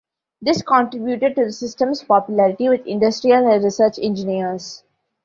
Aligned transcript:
This 0.41 0.63
contributed 0.63 1.35
to 1.35 1.45
the 1.45 1.51
system's 1.51 2.01
popularity 2.03 2.67
with 2.69 2.87
industrial 2.87 3.47
and 3.47 3.63
research 3.63 3.99
engineers. 4.01 4.81